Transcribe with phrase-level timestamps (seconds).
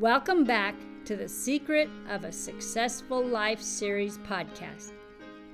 [0.00, 0.74] Welcome back
[1.04, 4.90] to the Secret of a Successful Life series podcast.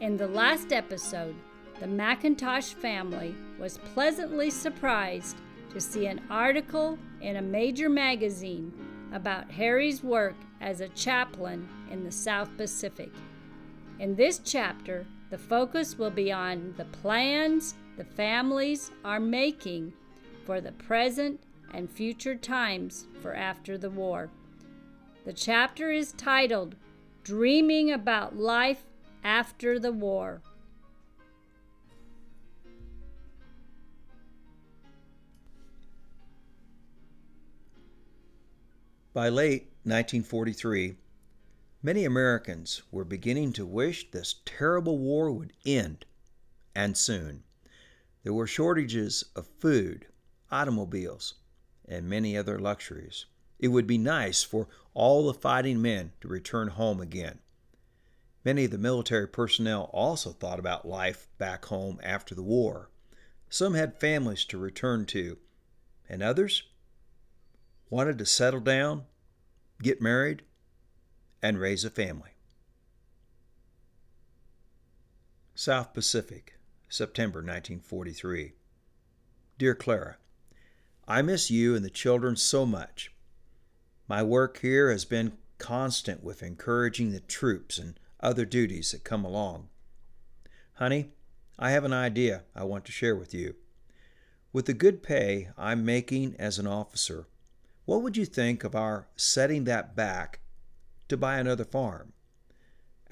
[0.01, 1.35] In the last episode,
[1.79, 5.37] the McIntosh family was pleasantly surprised
[5.75, 8.73] to see an article in a major magazine
[9.13, 13.13] about Harry's work as a chaplain in the South Pacific.
[13.99, 19.93] In this chapter, the focus will be on the plans the families are making
[20.47, 21.41] for the present
[21.73, 24.31] and future times for after the war.
[25.23, 26.77] The chapter is titled
[27.25, 28.85] Dreaming About Life
[29.23, 30.41] After the War.
[39.13, 40.97] By late 1943,
[41.83, 46.07] many Americans were beginning to wish this terrible war would end,
[46.75, 47.43] and soon.
[48.23, 50.07] There were shortages of food,
[50.51, 51.35] automobiles,
[51.87, 53.27] and many other luxuries.
[53.61, 57.41] It would be nice for all the fighting men to return home again.
[58.43, 62.89] Many of the military personnel also thought about life back home after the war.
[63.51, 65.37] Some had families to return to,
[66.09, 66.63] and others
[67.91, 69.05] wanted to settle down,
[69.83, 70.43] get married,
[71.43, 72.31] and raise a family.
[75.55, 76.55] South Pacific,
[76.89, 78.55] September 1943.
[79.59, 80.17] Dear Clara,
[81.07, 83.13] I miss you and the children so much.
[84.11, 89.25] My work here has been constant with encouraging the troops and other duties that come
[89.25, 89.69] along.
[90.73, 91.13] Honey,
[91.61, 93.55] I have an idea I want to share with you.
[94.53, 97.29] With the good pay I'm making as an officer,
[97.85, 100.41] what would you think of our setting that back
[101.09, 102.13] to buy another farm?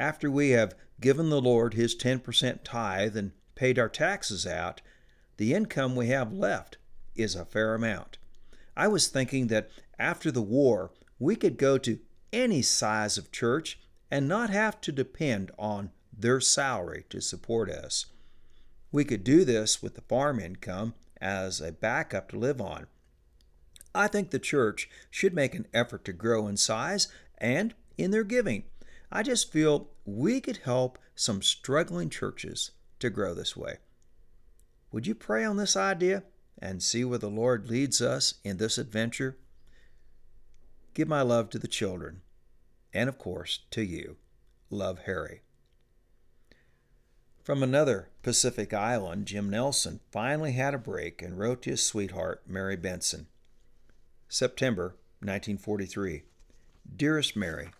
[0.01, 4.81] After we have given the Lord his 10% tithe and paid our taxes out,
[5.37, 6.77] the income we have left
[7.15, 8.19] is a fair amount.
[8.79, 11.99] I was thinking that after the war, we could go to
[12.33, 18.07] any size of church and not have to depend on their salary to support us.
[18.93, 22.87] We could do this with the farm income as a backup to live on.
[23.97, 27.09] I think the church should make an effort to grow in size
[27.39, 28.63] and in their giving.
[29.11, 32.71] I just feel we could help some struggling churches
[33.01, 33.79] to grow this way.
[34.93, 36.23] Would you pray on this idea
[36.61, 39.37] and see where the Lord leads us in this adventure?
[40.95, 42.23] Give my love to the children,
[42.93, 44.17] and of course to you.
[44.71, 45.43] Love, Harry.
[47.43, 52.43] From another Pacific island, Jim Nelson finally had a break and wrote to his sweetheart,
[52.47, 53.27] Mary Benson.
[54.29, 56.25] September 1943.
[56.95, 57.71] Dearest Mary,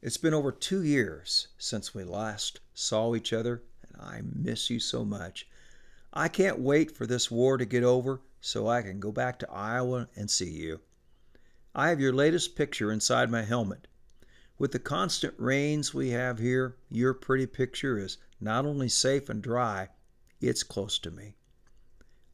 [0.00, 4.80] It's been over two years since we last saw each other, and I miss you
[4.80, 5.46] so much.
[6.14, 9.50] I can't wait for this war to get over so I can go back to
[9.50, 10.80] Iowa and see you.
[11.74, 13.88] I have your latest picture inside my helmet.
[14.58, 19.42] With the constant rains we have here, your pretty picture is not only safe and
[19.42, 19.88] dry,
[20.40, 21.36] it's close to me.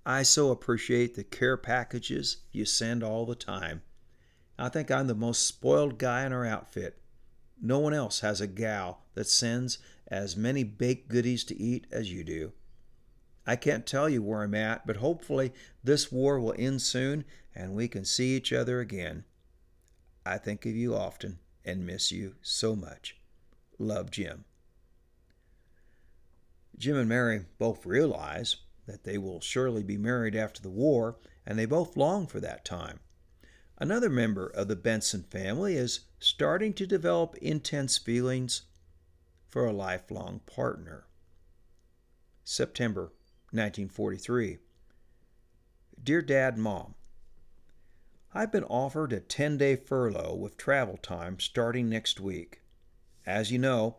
[0.04, 3.82] I so appreciate the care packages you send all the time.
[4.58, 7.00] I think I'm the most spoiled guy in our outfit.
[7.60, 9.78] No one else has a gal that sends
[10.08, 12.52] as many baked goodies to eat as you do.
[13.48, 17.74] I can't tell you where I'm at, but hopefully this war will end soon and
[17.74, 19.24] we can see each other again.
[20.26, 23.16] I think of you often and miss you so much.
[23.78, 24.44] Love, Jim.
[26.76, 28.56] Jim and Mary both realize
[28.86, 31.16] that they will surely be married after the war,
[31.46, 33.00] and they both long for that time.
[33.78, 38.62] Another member of the Benson family is starting to develop intense feelings
[39.48, 41.06] for a lifelong partner.
[42.44, 43.12] September
[43.50, 44.58] 1943.
[46.02, 46.94] Dear Dad and Mom,
[48.34, 52.60] I've been offered a 10 day furlough with travel time starting next week.
[53.26, 53.96] As you know,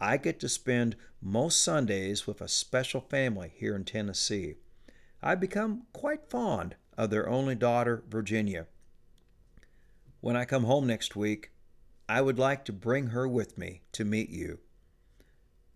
[0.00, 4.54] I get to spend most Sundays with a special family here in Tennessee.
[5.22, 8.66] I've become quite fond of their only daughter, Virginia.
[10.20, 11.50] When I come home next week,
[12.08, 14.60] I would like to bring her with me to meet you.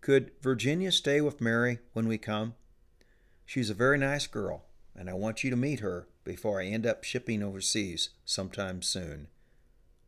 [0.01, 2.55] Could Virginia stay with Mary when we come?
[3.47, 6.85] She's a very nice girl, and I want you to meet her before I end
[6.85, 9.29] up shipping overseas sometime soon.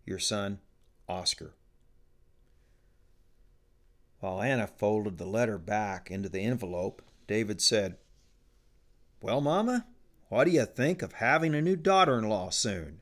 [0.06, 0.60] Your son,
[1.08, 1.54] Oscar.
[4.20, 7.96] While Anna folded the letter back into the envelope, David said,
[9.22, 9.88] Well, Mama,
[10.28, 13.00] what do you think of having a new daughter in law soon?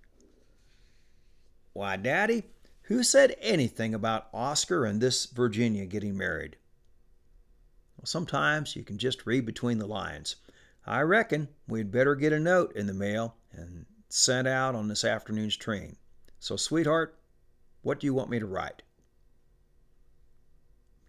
[1.74, 2.44] Why, Daddy,
[2.84, 6.58] who said anything about Oscar and this Virginia getting married?
[8.04, 10.38] Sometimes you can just read between the lines.
[10.86, 15.04] I reckon we'd better get a note in the mail and sent out on this
[15.04, 15.98] afternoon's train.
[16.40, 17.18] So, sweetheart,
[17.82, 18.84] what do you want me to write?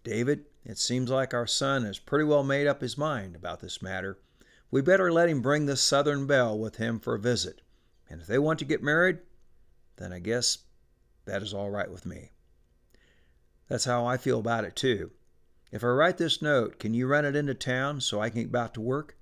[0.03, 3.81] David, it seems like our son has pretty well made up his mind about this
[3.81, 4.19] matter.
[4.71, 7.61] We better let him bring the Southern belle with him for a visit.
[8.09, 9.19] And if they want to get married,
[9.97, 10.59] then I guess
[11.25, 12.31] that is all right with me.
[13.67, 15.11] That's how I feel about it, too.
[15.71, 18.51] If I write this note, can you run it into town so I can get
[18.51, 19.15] back to work?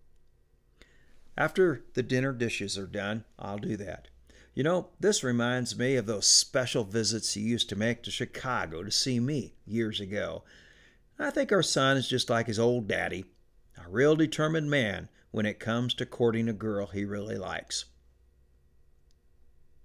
[1.37, 4.07] After the dinner dishes are done, I'll do that.
[4.53, 8.83] You know, this reminds me of those special visits he used to make to Chicago
[8.83, 10.43] to see me years ago.
[11.19, 13.25] I think our son is just like his old daddy,
[13.77, 17.85] a real determined man when it comes to courting a girl he really likes.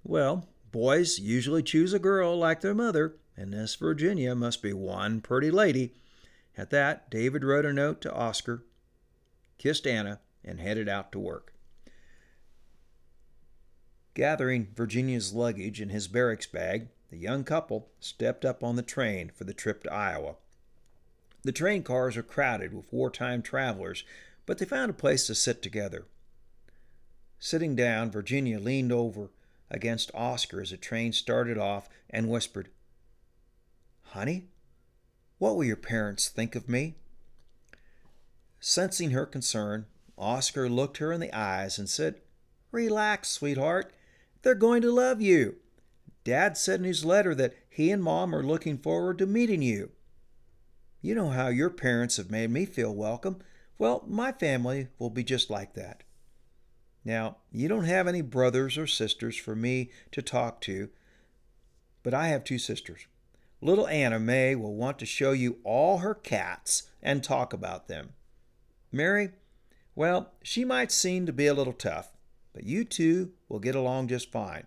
[0.04, 5.20] Well, boys usually choose a girl like their mother, and this Virginia must be one
[5.20, 5.94] pretty lady.
[6.56, 8.64] At that, David wrote a note to Oscar,
[9.58, 11.54] kissed Anna, and headed out to work.
[14.14, 19.30] Gathering Virginia's luggage in his barracks bag, the young couple stepped up on the train
[19.34, 20.36] for the trip to Iowa.
[21.42, 24.04] The train cars are crowded with wartime travelers,
[24.44, 26.04] but they found a place to sit together.
[27.38, 29.30] Sitting down, Virginia leaned over
[29.70, 32.68] against Oscar as the train started off and whispered,
[34.02, 34.48] Honey,
[35.42, 36.94] what will your parents think of me?
[38.60, 39.86] Sensing her concern,
[40.16, 42.20] Oscar looked her in the eyes and said,
[42.70, 43.92] Relax, sweetheart.
[44.42, 45.56] They're going to love you.
[46.22, 49.90] Dad said in his letter that he and Mom are looking forward to meeting you.
[51.00, 53.38] You know how your parents have made me feel welcome.
[53.78, 56.04] Well, my family will be just like that.
[57.04, 60.90] Now, you don't have any brothers or sisters for me to talk to,
[62.04, 63.06] but I have two sisters.
[63.64, 68.10] Little Anna May will want to show you all her cats and talk about them.
[68.90, 69.30] Mary,
[69.94, 72.10] well, she might seem to be a little tough,
[72.52, 74.64] but you two will get along just fine.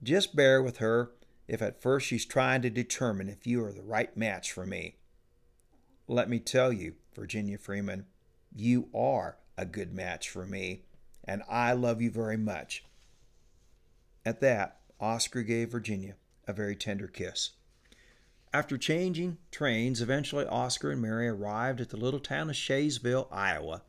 [0.00, 1.10] Just bear with her
[1.48, 4.98] if at first she's trying to determine if you are the right match for me.
[6.06, 8.06] Let me tell you, Virginia Freeman,
[8.54, 10.84] you are a good match for me,
[11.24, 12.84] and I love you very much.
[14.24, 16.14] At that, Oscar gave Virginia
[16.46, 17.50] a very tender kiss.
[18.52, 23.82] After changing trains, eventually Oscar and Mary arrived at the little town of Shaysville, Iowa.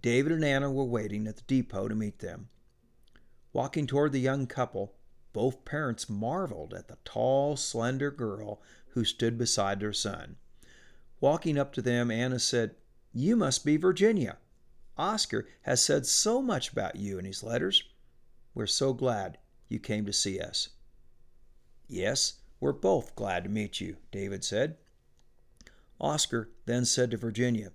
[0.00, 2.48] David and Anna were waiting at the depot to meet them.
[3.52, 4.94] Walking toward the young couple,
[5.32, 10.36] both parents marveled at the tall, slender girl who stood beside their son.
[11.20, 12.76] Walking up to them, Anna said,
[13.12, 14.38] You must be Virginia.
[14.96, 17.82] Oscar has said so much about you in his letters.
[18.54, 19.36] We're so glad
[19.68, 20.70] you came to see us.
[21.88, 24.76] Yes, we're both glad to meet you, David said.
[26.00, 27.72] Oscar then said to Virginia,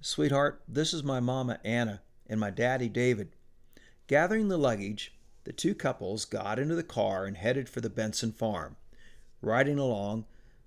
[0.00, 3.30] Sweetheart, this is my mama, Anna, and my daddy, David.
[4.06, 8.32] Gathering the luggage, the two couples got into the car and headed for the Benson
[8.32, 8.76] farm.
[9.40, 10.26] Riding along,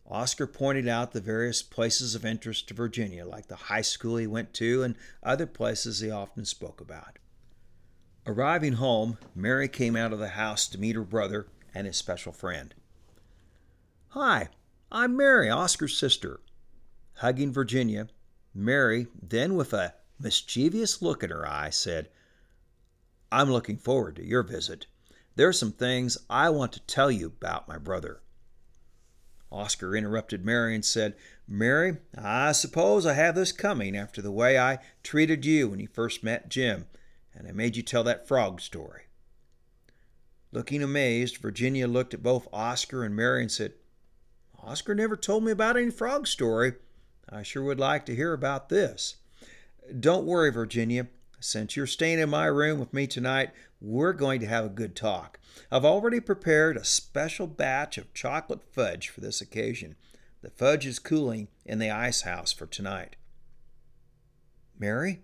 [0.10, 4.26] Oscar pointed out the various places of interest to Virginia, like the high school he
[4.26, 7.20] went to and other places he often spoke about.
[8.26, 12.32] Arriving home, Mary came out of the house to meet her brother and his special
[12.32, 12.74] friend.
[14.14, 14.50] Hi,
[14.92, 16.40] I'm Mary, Oscar's sister.
[17.18, 18.08] Hugging Virginia,
[18.56, 22.10] Mary, then with a mischievous look in her eye, said,
[23.32, 24.88] I'm looking forward to your visit.
[25.36, 28.22] There are some things I want to tell you about my brother.
[29.52, 31.16] Oscar interrupted Mary and said,
[31.48, 35.88] Mary, I suppose I have this coming after the way I treated you when you
[35.88, 36.88] first met Jim,
[37.36, 39.04] and I made you tell that frog story.
[40.52, 43.74] Looking amazed, Virginia looked at both Oscar and Mary and said,
[44.64, 46.74] Oscar never told me about any frog story.
[47.30, 49.16] I sure would like to hear about this.
[50.00, 51.08] Don't worry, Virginia.
[51.40, 54.96] Since you're staying in my room with me tonight, we're going to have a good
[54.96, 55.40] talk.
[55.72, 59.96] I've already prepared a special batch of chocolate fudge for this occasion.
[60.42, 63.16] The fudge is cooling in the ice house for tonight.
[64.78, 65.22] Mary,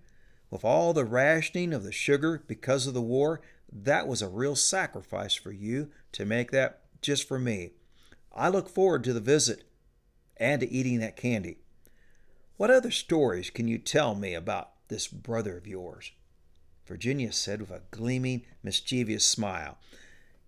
[0.50, 4.56] with all the rationing of the sugar because of the war, that was a real
[4.56, 7.72] sacrifice for you to make that just for me.
[8.36, 9.64] I look forward to the visit
[10.38, 11.60] and to eating that candy.
[12.58, 16.12] What other stories can you tell me about this brother of yours?
[16.86, 19.78] Virginia said with a gleaming, mischievous smile.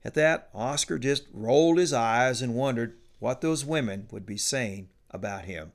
[0.04, 4.90] At that, Oscar just rolled his eyes and wondered what those women would be saying
[5.10, 5.72] about him.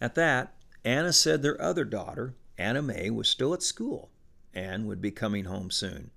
[0.00, 4.10] At that, Anna said their other daughter, Anna May, was still at school
[4.54, 6.10] and would be coming home soon.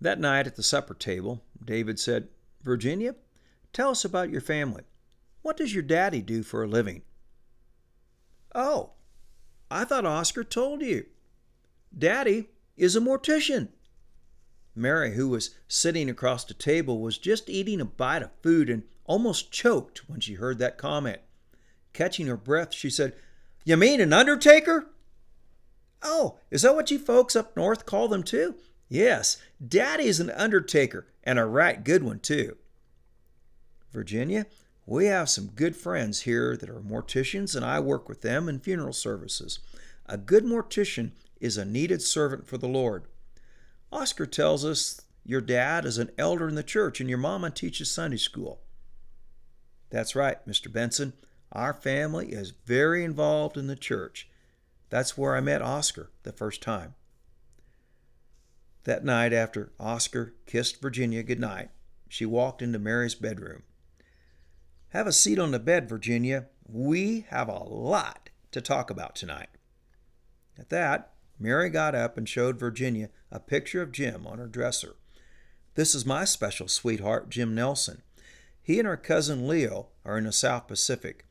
[0.00, 2.28] That night at the supper table, David said,
[2.62, 3.14] Virginia,
[3.76, 4.84] Tell us about your family.
[5.42, 7.02] What does your daddy do for a living?
[8.54, 8.92] Oh,
[9.70, 11.04] I thought Oscar told you.
[11.96, 13.68] Daddy is a mortician.
[14.74, 18.84] Mary, who was sitting across the table, was just eating a bite of food and
[19.04, 21.18] almost choked when she heard that comment.
[21.92, 23.14] Catching her breath, she said,
[23.66, 24.86] You mean an undertaker?
[26.00, 28.54] Oh, is that what you folks up north call them too?
[28.88, 32.56] Yes, Daddy's an undertaker, and a right good one too.
[33.96, 34.44] Virginia,
[34.84, 38.60] we have some good friends here that are morticians, and I work with them in
[38.60, 39.58] funeral services.
[40.04, 43.04] A good mortician is a needed servant for the Lord.
[43.90, 47.90] Oscar tells us your dad is an elder in the church and your mama teaches
[47.90, 48.60] Sunday school.
[49.88, 50.70] That's right, Mr.
[50.70, 51.14] Benson.
[51.50, 54.28] Our family is very involved in the church.
[54.90, 56.94] That's where I met Oscar the first time.
[58.84, 61.70] That night, after Oscar kissed Virginia good night,
[62.08, 63.62] she walked into Mary's bedroom.
[64.90, 66.46] Have a seat on the bed, Virginia.
[66.66, 69.48] We have a lot to talk about tonight.
[70.58, 74.96] At that, Mary got up and showed Virginia a picture of Jim on her dresser.
[75.74, 78.02] This is my special sweetheart, Jim Nelson.
[78.62, 81.26] He and her cousin Leo are in the South Pacific.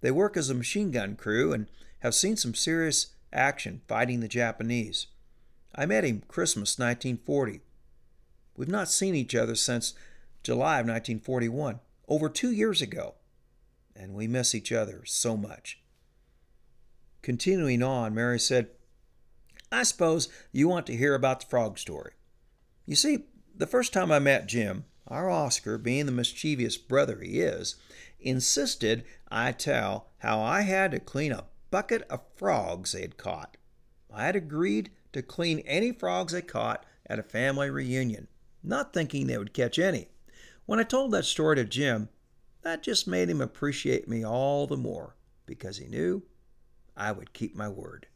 [0.00, 1.66] They work as a machine gun crew and
[2.00, 5.08] have seen some serious action fighting the Japanese.
[5.74, 7.60] I met him Christmas 1940.
[8.56, 9.94] We've not seen each other since
[10.42, 11.80] July of 1941,
[12.10, 13.14] over two years ago,
[13.94, 15.80] and we miss each other so much.
[17.22, 18.68] Continuing on, Mary said,
[19.70, 22.12] I suppose you want to hear about the frog story.
[22.84, 23.26] You see,
[23.56, 27.76] the first time I met Jim, our Oscar, being the mischievous brother he is,
[28.18, 33.56] insisted I tell how I had to clean a bucket of frogs they had caught.
[34.12, 38.26] I had agreed to clean any frogs they caught at a family reunion,
[38.64, 40.08] not thinking they would catch any.
[40.66, 42.08] When I told that story to Jim,
[42.62, 46.22] that just made him appreciate me all the more because he knew
[46.96, 48.06] I would keep my word.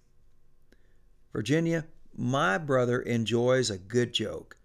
[1.32, 4.56] Virginia, my brother enjoys a good joke,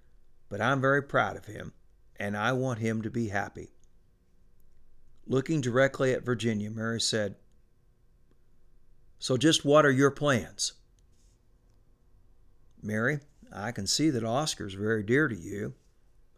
[0.49, 1.73] but I'm very proud of him,
[2.17, 3.73] and I want him to be happy.
[5.25, 7.35] Looking directly at Virginia, Mary said,
[9.17, 10.73] So just what are your plans?
[12.81, 13.19] Mary,
[13.51, 15.73] I can see that Oscar's very dear to you.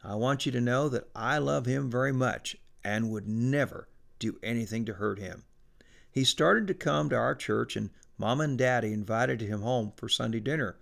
[0.04, 3.88] I want you to know that I love him very much and would never
[4.20, 5.44] do anything to hurt him.
[6.12, 10.10] He started to come to our church, and Mama and Daddy invited him home for
[10.10, 10.78] Sunday dinner.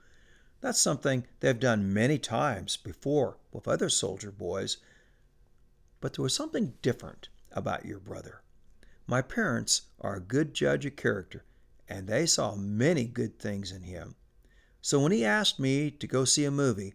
[0.62, 4.78] That's something they've done many times before with other soldier boys.
[6.02, 8.42] But there was something different about your brother.
[9.06, 11.44] My parents are a good judge of character,
[11.88, 14.16] and they saw many good things in him.
[14.82, 16.94] So when he asked me to go see a movie,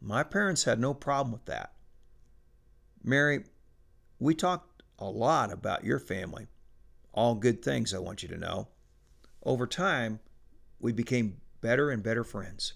[0.00, 1.72] my parents had no problem with that.
[3.02, 3.44] Mary,
[4.18, 6.46] we talked a lot about your family.
[7.12, 8.68] All good things, I want you to know.
[9.42, 10.20] Over time,
[10.80, 12.74] we became better and better friends.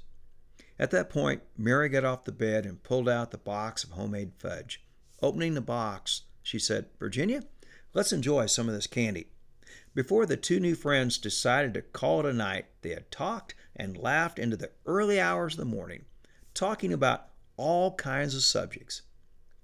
[0.78, 4.32] At that point, Mary got off the bed and pulled out the box of homemade
[4.38, 4.82] fudge.
[5.20, 7.42] Opening the box, she said, Virginia,
[7.92, 9.26] let's enjoy some of this candy.
[9.94, 13.96] Before the two new friends decided to call it a night, they had talked and
[13.96, 16.04] laughed into the early hours of the morning,
[16.60, 19.00] talking about all kinds of subjects.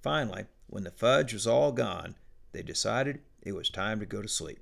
[0.00, 2.14] Finally, when the fudge was all gone,
[2.52, 4.60] they decided it was time to go to sleep.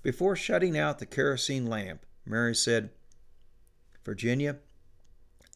[0.00, 2.90] Before shutting out the kerosene lamp, Mary said,
[4.04, 4.58] Virginia,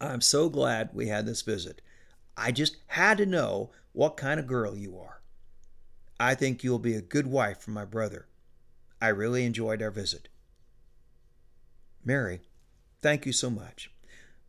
[0.00, 1.80] I'm so glad we had this visit.
[2.36, 5.20] I just had to know what kind of girl you are.
[6.18, 8.26] I think you'll be a good wife for my brother.
[9.00, 10.28] I really enjoyed our visit.
[12.04, 12.40] Mary,
[13.00, 13.92] thank you so much.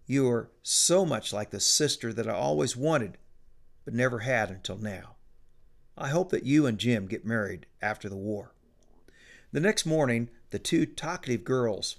[0.08, 3.18] You are so much like the sister that I always wanted,
[3.84, 5.18] but never had until now.
[5.98, 8.54] I hope that you and Jim get married after the war.
[9.52, 11.98] The next morning, the two talkative girls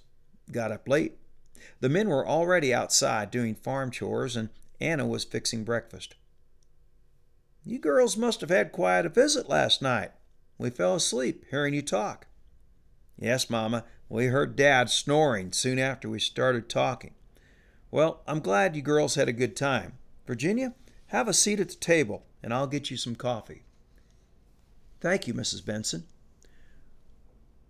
[0.50, 1.18] got up late.
[1.80, 4.48] The men were already outside doing farm chores, and
[4.80, 6.14] Anna was fixing breakfast.
[7.64, 10.12] You girls must have had quite a visit last night.
[10.56, 12.26] We fell asleep hearing you talk.
[13.18, 17.14] Yes, Mamma, we heard Dad snoring soon after we started talking.
[17.90, 19.94] Well, I'm glad you girls had a good time.
[20.26, 20.74] Virginia,
[21.06, 23.62] have a seat at the table, and I'll get you some coffee.
[25.00, 25.64] Thank you, Mrs.
[25.64, 26.04] Benson.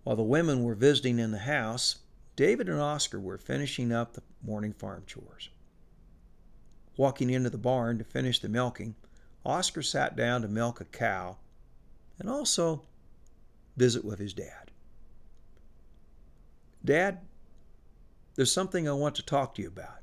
[0.03, 1.99] While the women were visiting in the house,
[2.35, 5.49] David and Oscar were finishing up the morning farm chores.
[6.97, 8.95] Walking into the barn to finish the milking,
[9.45, 11.37] Oscar sat down to milk a cow
[12.17, 12.83] and also
[13.77, 14.71] visit with his dad.
[16.83, 17.19] Dad,
[18.35, 19.98] there's something I want to talk to you about.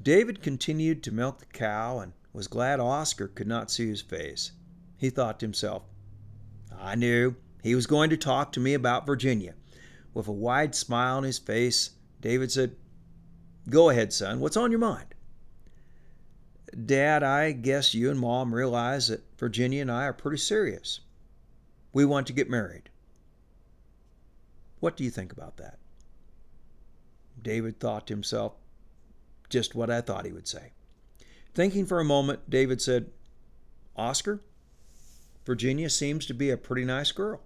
[0.00, 4.52] David continued to milk the cow and was glad Oscar could not see his face.
[4.96, 5.84] He thought to himself,
[6.76, 9.54] I knew he was going to talk to me about Virginia.
[10.12, 12.76] With a wide smile on his face, David said,
[13.68, 14.40] Go ahead, son.
[14.40, 15.14] What's on your mind?
[16.84, 21.00] Dad, I guess you and Mom realize that Virginia and I are pretty serious.
[21.92, 22.90] We want to get married.
[24.80, 25.78] What do you think about that?
[27.40, 28.54] David thought to himself,
[29.48, 30.72] just what I thought he would say.
[31.54, 33.10] Thinking for a moment, David said,
[33.96, 34.40] Oscar,
[35.44, 37.40] Virginia seems to be a pretty nice girl.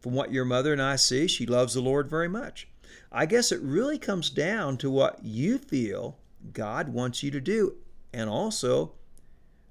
[0.00, 2.68] From what your mother and I see, she loves the Lord very much.
[3.10, 6.16] I guess it really comes down to what you feel
[6.52, 7.74] God wants you to do.
[8.12, 8.92] And also,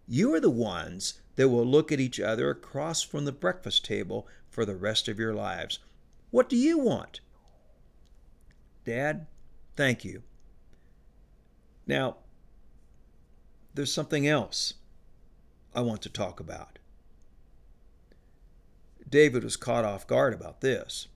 [0.07, 4.27] you are the ones that will look at each other across from the breakfast table
[4.49, 5.79] for the rest of your lives.
[6.31, 7.21] What do you want?
[8.85, 9.25] Dad,
[9.75, 10.23] thank you.
[11.87, 12.17] Now,
[13.73, 14.75] there's something else
[15.73, 16.79] I want to talk about.
[19.07, 21.07] David was caught off guard about this.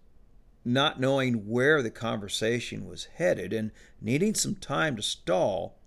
[0.65, 3.71] Not knowing where the conversation was headed and
[4.01, 5.79] needing some time to stall,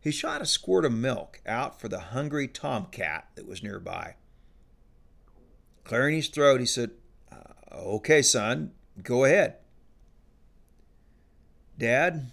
[0.00, 4.14] he shot a squirt of milk out for the hungry tomcat that was nearby.
[5.84, 6.92] Clearing his throat, he said,
[7.30, 9.56] uh, Okay, son, go ahead.
[11.76, 12.30] Dad,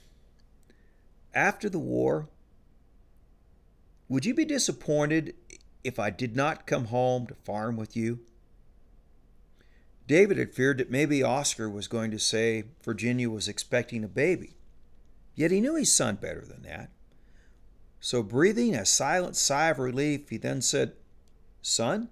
[1.38, 2.27] after the war,
[4.10, 5.36] would you be disappointed
[5.84, 8.22] if I did not come home to farm with you?
[10.08, 14.56] David had feared that maybe Oscar was going to say Virginia was expecting a baby.
[15.36, 16.89] Yet he knew his son better than that.
[18.00, 20.94] So, breathing a silent sigh of relief, he then said,
[21.62, 22.10] Son,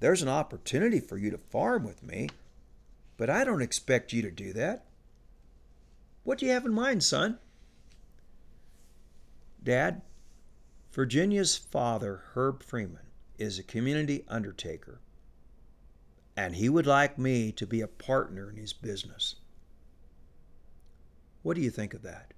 [0.00, 2.28] there's an opportunity for you to farm with me,
[3.16, 4.84] but I don't expect you to do that.
[6.24, 7.38] What do you have in mind, son?
[9.62, 10.02] Dad,
[10.92, 13.06] Virginia's father, Herb Freeman,
[13.38, 15.00] is a community undertaker,
[16.36, 19.36] and he would like me to be a partner in his business.
[21.42, 22.32] What do you think of that?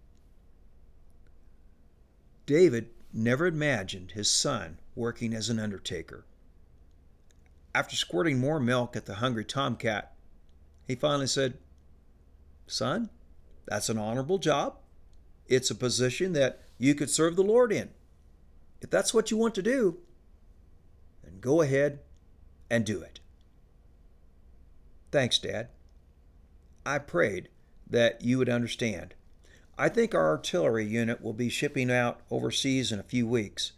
[2.46, 6.24] David never imagined his son working as an undertaker.
[7.74, 10.12] After squirting more milk at the hungry tomcat,
[10.86, 11.58] he finally said,
[12.66, 13.10] Son,
[13.66, 14.76] that's an honorable job.
[15.46, 17.90] It's a position that you could serve the Lord in.
[18.80, 19.98] If that's what you want to do,
[21.22, 22.00] then go ahead
[22.68, 23.20] and do it.
[25.12, 25.68] Thanks, Dad.
[26.84, 27.50] I prayed
[27.88, 29.14] that you would understand.
[29.78, 33.72] I think our artillery unit will be shipping out overseas in a few weeks.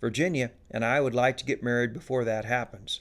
[0.00, 3.00] Virginia and I would like to get married before that happens.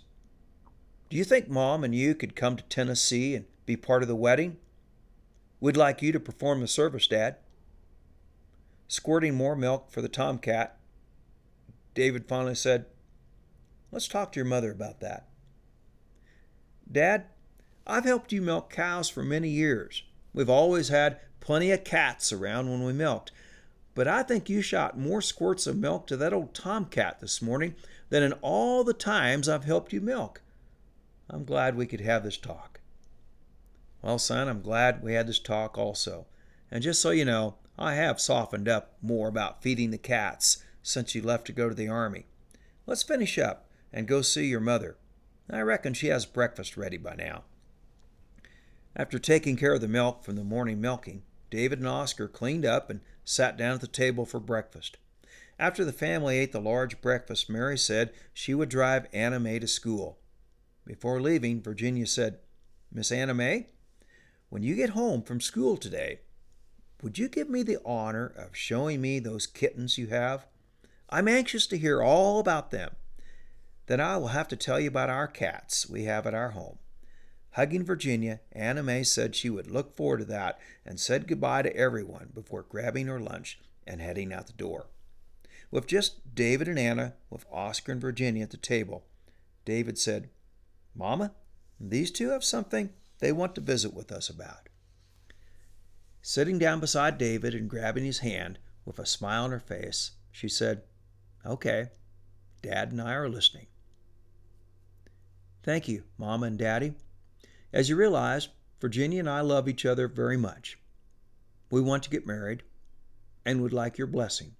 [1.11, 4.15] Do you think Mom and you could come to Tennessee and be part of the
[4.15, 4.57] wedding?
[5.59, 7.35] We'd like you to perform the service, Dad.
[8.87, 10.77] Squirting more milk for the tomcat,
[11.93, 12.85] David finally said,
[13.91, 15.27] Let's talk to your mother about that.
[16.89, 17.25] Dad,
[17.85, 20.03] I've helped you milk cows for many years.
[20.33, 23.31] We've always had plenty of cats around when we milked,
[23.95, 27.75] but I think you shot more squirts of milk to that old tomcat this morning
[28.09, 30.41] than in all the times I've helped you milk.
[31.29, 32.79] I'm glad we could have this talk.
[34.01, 36.27] Well, son, I'm glad we had this talk also.
[36.69, 41.13] And just so you know, I have softened up more about feeding the cats since
[41.13, 42.25] you left to go to the army.
[42.85, 44.97] Let's finish up and go see your mother.
[45.49, 47.43] I reckon she has breakfast ready by now.
[48.95, 52.89] After taking care of the milk from the morning milking, David and Oscar cleaned up
[52.89, 54.97] and sat down at the table for breakfast.
[55.59, 59.67] After the family ate the large breakfast, Mary said she would drive Anna Mae to
[59.67, 60.17] school.
[60.85, 62.39] Before leaving, Virginia said,
[62.91, 63.67] Miss Anna Mae,
[64.49, 66.19] when you get home from school today,
[67.01, 70.47] would you give me the honor of showing me those kittens you have?
[71.09, 72.95] I'm anxious to hear all about them.
[73.85, 76.79] Then I will have to tell you about our cats we have at our home.
[77.51, 81.75] Hugging Virginia, Anna Mae said she would look forward to that and said goodbye to
[81.75, 84.87] everyone before grabbing her lunch and heading out the door.
[85.71, 89.05] With just David and Anna, with Oscar and Virginia at the table,
[89.65, 90.29] David said,
[90.95, 91.33] Mama,
[91.79, 94.69] these two have something they want to visit with us about.
[96.29, 100.49] Sitting down beside David and grabbing his hand with a smile on her face, she
[100.49, 100.83] said,
[101.45, 101.87] Okay,
[102.61, 103.67] Dad and I are listening.
[105.63, 106.95] Thank you, Mama and Daddy.
[107.71, 108.49] As you realize,
[108.81, 110.77] Virginia and I love each other very much.
[111.71, 112.63] We want to get married
[113.45, 114.53] and would like your blessing.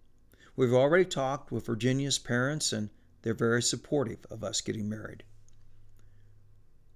[0.56, 2.92] We've already talked with Virginia's parents, and
[3.24, 5.26] they're very supportive of us getting married.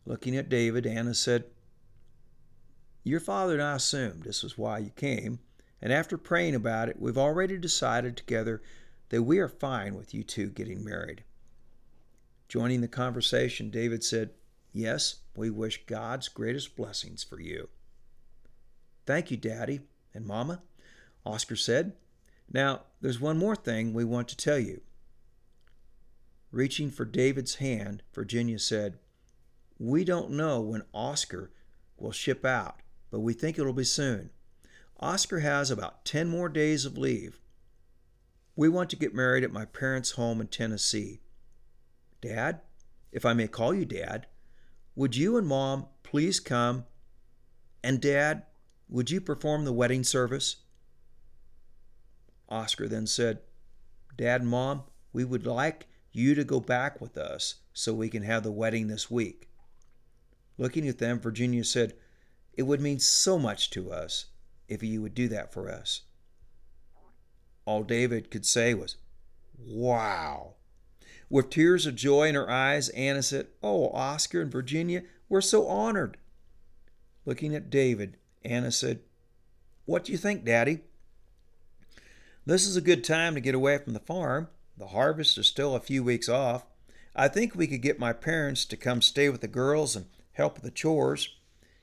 [0.06, 1.44] Looking at David, Anna said,
[3.04, 5.40] Your father and I assumed this was why you came,
[5.82, 8.62] and after praying about it, we've already decided together
[9.10, 11.24] that we are fine with you two getting married.
[12.48, 14.32] Joining the conversation, David said,
[14.72, 17.70] Yes, we wish God's greatest blessings for you.
[19.06, 19.82] Thank you, Daddy
[20.14, 20.62] and Mama,
[21.26, 21.94] Oscar said.
[22.54, 24.82] Now, there's one more thing we want to tell you.
[26.52, 29.00] Reaching for David's hand, Virginia said,
[29.80, 31.52] We don't know when Oscar
[31.98, 32.82] will ship out,
[33.12, 34.32] but we think it'll be soon.
[35.00, 37.40] Oscar has about 10 more days of leave.
[38.56, 41.22] We want to get married at my parents' home in Tennessee.
[42.22, 42.62] Dad,
[43.12, 44.28] if I may call you Dad,
[44.96, 46.86] would you and Mom please come?
[47.84, 48.44] And Dad,
[48.90, 50.58] would you perform the wedding service?
[52.50, 53.40] Oscar then said,
[54.18, 58.24] Dad and Mom, we would like you to go back with us so we can
[58.24, 59.50] have the wedding this week.
[60.58, 61.94] Looking at them, Virginia said,
[62.54, 64.28] It would mean so much to us
[64.68, 66.02] if you would do that for us.
[67.66, 68.98] All David could say was,
[69.58, 70.56] Wow.
[71.30, 75.68] With tears of joy in her eyes, Anna said, Oh, Oscar and Virginia, we're so
[75.68, 76.18] honored.
[77.26, 79.02] Looking at David, Anna said,
[79.86, 80.80] What do you think, Daddy?
[82.46, 84.50] This is a good time to get away from the farm.
[84.78, 86.66] The harvest is still a few weeks off.
[87.16, 90.56] I think we could get my parents to come stay with the girls and help
[90.56, 91.30] with the chores.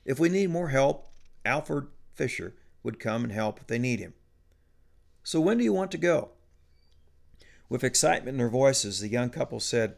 [0.05, 1.07] If we need more help,
[1.45, 4.13] Alfred Fisher would come and help if they need him.
[5.23, 6.31] So when do you want to go?
[7.69, 9.97] With excitement in their voices, the young couple said,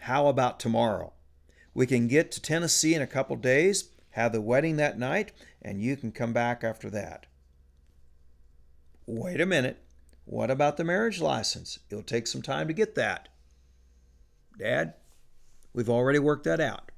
[0.00, 1.12] How about tomorrow?
[1.74, 5.82] We can get to Tennessee in a couple days, have the wedding that night, and
[5.82, 7.26] you can come back after that.
[9.06, 9.82] Wait a minute.
[10.24, 11.78] What about the marriage license?
[11.90, 13.28] It'll take some time to get that.
[14.58, 14.94] Dad,
[15.74, 16.90] we've already worked that out.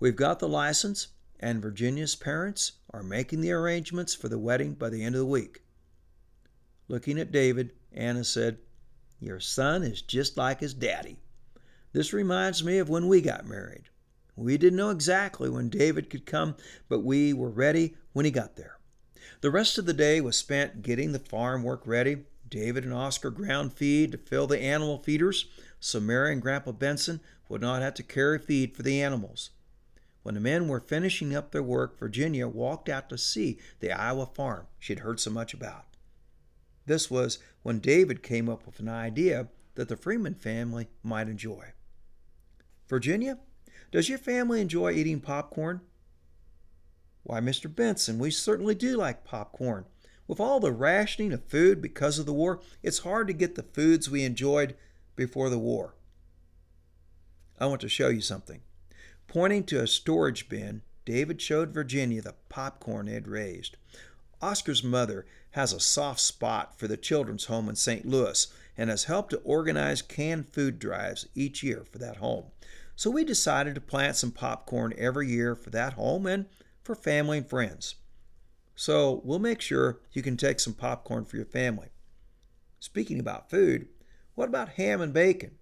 [0.00, 1.08] We've got the license,
[1.44, 5.26] and Virginia's parents are making the arrangements for the wedding by the end of the
[5.26, 5.60] week.
[6.88, 8.56] Looking at David, Anna said,
[9.20, 11.18] Your son is just like his daddy.
[11.92, 13.90] This reminds me of when we got married.
[14.34, 16.56] We didn't know exactly when David could come,
[16.88, 18.78] but we were ready when he got there.
[19.42, 22.24] The rest of the day was spent getting the farm work ready.
[22.48, 25.44] David and Oscar ground feed to fill the animal feeders
[25.78, 29.50] so Mary and Grandpa Benson would not have to carry feed for the animals.
[30.24, 34.24] When the men were finishing up their work, Virginia walked out to see the Iowa
[34.24, 35.84] farm she had heard so much about.
[36.86, 41.72] This was when David came up with an idea that the Freeman family might enjoy.
[42.88, 43.38] Virginia,
[43.92, 45.82] does your family enjoy eating popcorn?
[47.22, 47.74] Why, Mr.
[47.74, 49.84] Benson, we certainly do like popcorn.
[50.26, 53.62] With all the rationing of food because of the war, it's hard to get the
[53.62, 54.74] foods we enjoyed
[55.16, 55.96] before the war.
[57.60, 58.62] I want to show you something.
[59.34, 63.76] Pointing to a storage bin, David showed Virginia the popcorn had raised.
[64.40, 68.06] Oscar's mother has a soft spot for the children's home in St.
[68.06, 72.44] Louis and has helped to organize canned food drives each year for that home.
[72.94, 76.46] So we decided to plant some popcorn every year for that home and
[76.84, 77.96] for family and friends.
[78.76, 81.88] So we'll make sure you can take some popcorn for your family.
[82.78, 83.88] Speaking about food,
[84.36, 85.56] what about ham and bacon?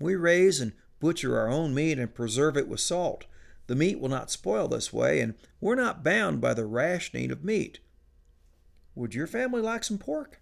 [0.00, 3.24] We raise and butcher our own meat and preserve it with salt.
[3.66, 7.44] The meat will not spoil this way, and we're not bound by the rationing of
[7.44, 7.80] meat.
[8.94, 10.40] Would your family like some pork?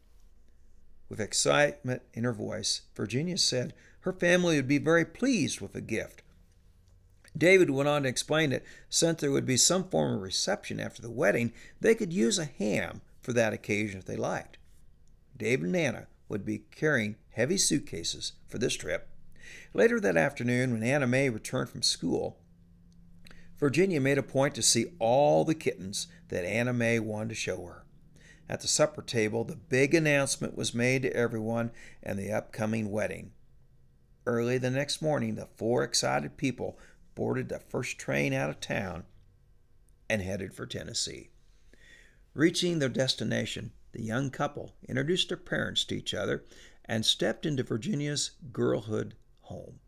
[1.09, 5.81] With excitement in her voice, Virginia said her family would be very pleased with the
[5.81, 6.23] gift.
[7.37, 11.01] David went on to explain that since there would be some form of reception after
[11.01, 14.59] the wedding, they could use a ham for that occasion if they liked.
[15.37, 19.09] David and Anna would be carrying heavy suitcases for this trip.
[19.75, 22.39] Later that afternoon, when Anna May returned from school,
[23.59, 27.65] Virginia made a point to see all the kittens that Anna May wanted to show
[27.65, 27.85] her.
[28.49, 31.71] At the supper table, the big announcement was made to everyone
[32.03, 33.33] and the upcoming wedding.
[34.25, 36.79] Early the next morning, the four excited people
[37.15, 39.05] boarded the first train out of town
[40.09, 41.31] and headed for Tennessee.
[42.33, 46.45] Reaching their destination, the young couple introduced their parents to each other
[46.85, 49.15] and stepped into Virginia's girlhood
[49.49, 49.81] home,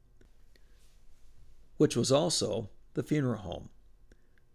[1.77, 3.71] which was also the funeral home.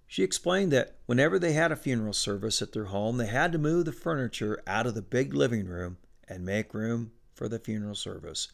[0.07, 3.57] She explained that whenever they had a funeral service at their home, they had to
[3.57, 7.95] move the furniture out of the big living room and make room for the funeral
[7.95, 8.49] service.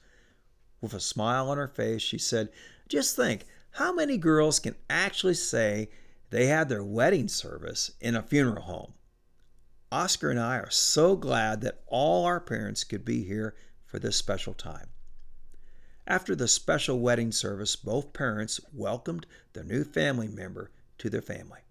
[0.79, 2.49] With a smile on her face, she said,
[2.87, 5.89] Just think, how many girls can actually say
[6.29, 8.93] they had their wedding service in a funeral home?
[9.91, 14.15] Oscar and I are so glad that all our parents could be here for this
[14.15, 14.87] special time.
[16.11, 21.61] After the special wedding service, both parents welcomed their new family member to their family.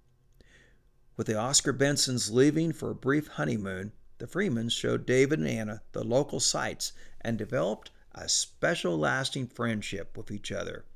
[1.15, 5.83] With the Oscar Bensons leaving for a brief honeymoon, the Freemans showed David and Anna
[5.93, 10.87] the local sights and developed a special lasting friendship with each other.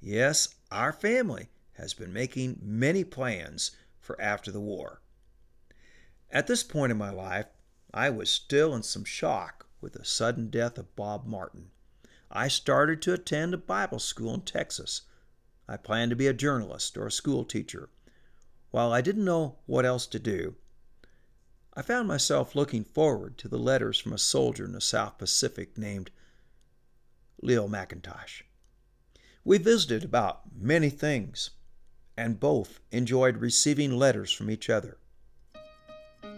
[0.00, 5.02] Yes, our family has been making many plans for after the war.
[6.30, 7.48] At this point in my life,
[7.92, 11.70] I was still in some shock with the sudden death of Bob Martin.
[12.36, 15.02] I started to attend a Bible school in Texas.
[15.68, 17.90] I planned to be a journalist or a school teacher.
[18.72, 20.56] While I didn't know what else to do,
[21.74, 25.78] I found myself looking forward to the letters from a soldier in the South Pacific
[25.78, 26.10] named
[27.40, 28.42] Leo McIntosh.
[29.44, 31.50] We visited about many things
[32.16, 34.98] and both enjoyed receiving letters from each other.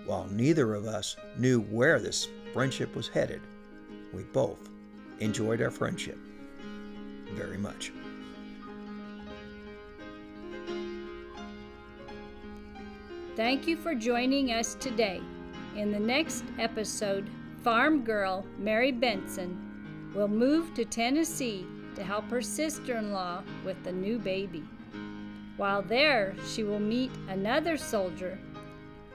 [0.04, 3.40] While neither of us knew where this friendship was headed,
[4.12, 4.68] we both
[5.20, 6.18] enjoyed our friendship
[7.32, 7.92] very much.
[13.36, 15.20] Thank you for joining us today.
[15.76, 17.28] In the next episode,
[17.62, 23.82] farm girl Mary Benson will move to Tennessee to help her sister in law with
[23.84, 24.64] the new baby.
[25.58, 28.38] While there, she will meet another soldier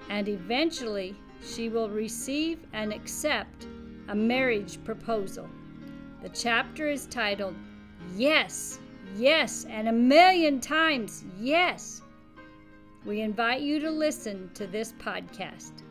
[0.09, 3.65] and eventually she will receive and accept
[4.09, 5.49] a marriage proposal.
[6.21, 7.55] The chapter is titled
[8.15, 8.79] Yes,
[9.17, 12.01] Yes, and a million times Yes.
[13.05, 15.81] We invite you to listen to this podcast.